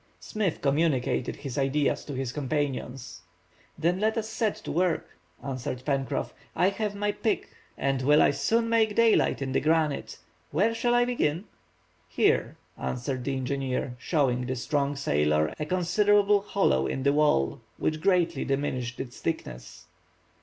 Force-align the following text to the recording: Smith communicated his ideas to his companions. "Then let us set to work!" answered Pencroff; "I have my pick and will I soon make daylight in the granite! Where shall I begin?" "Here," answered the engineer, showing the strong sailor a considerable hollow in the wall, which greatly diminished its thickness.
Smith 0.19 0.61
communicated 0.63 1.35
his 1.35 1.59
ideas 1.59 2.03
to 2.03 2.15
his 2.15 2.31
companions. 2.33 3.21
"Then 3.77 3.99
let 3.99 4.17
us 4.17 4.27
set 4.27 4.55
to 4.55 4.71
work!" 4.71 5.07
answered 5.43 5.85
Pencroff; 5.85 6.33
"I 6.55 6.69
have 6.69 6.95
my 6.95 7.11
pick 7.11 7.49
and 7.77 8.01
will 8.01 8.19
I 8.19 8.31
soon 8.31 8.67
make 8.67 8.95
daylight 8.95 9.43
in 9.43 9.51
the 9.51 9.59
granite! 9.61 10.17
Where 10.49 10.73
shall 10.73 10.95
I 10.95 11.05
begin?" 11.05 11.43
"Here," 12.07 12.57
answered 12.79 13.23
the 13.23 13.35
engineer, 13.37 13.95
showing 13.99 14.47
the 14.47 14.55
strong 14.55 14.95
sailor 14.95 15.53
a 15.59 15.67
considerable 15.67 16.41
hollow 16.41 16.87
in 16.87 17.03
the 17.03 17.13
wall, 17.13 17.61
which 17.77 18.01
greatly 18.01 18.43
diminished 18.43 18.99
its 18.99 19.19
thickness. 19.19 19.85